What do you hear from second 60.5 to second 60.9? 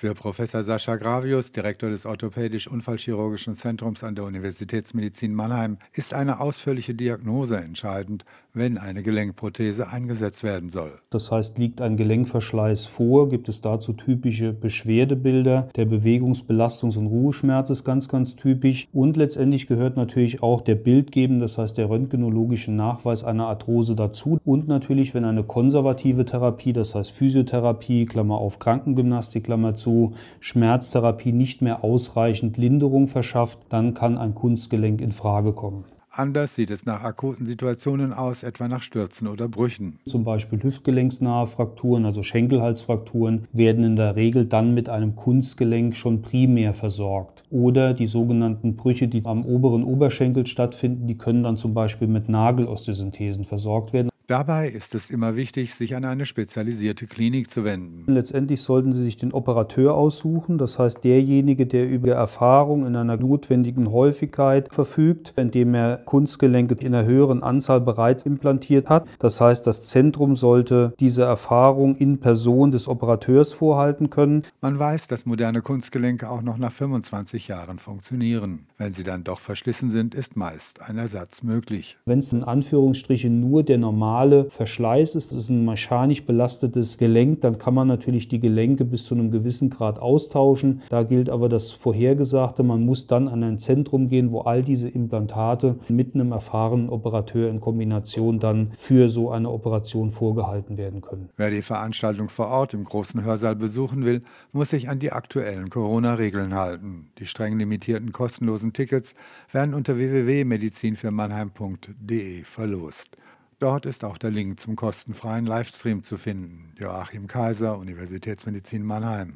das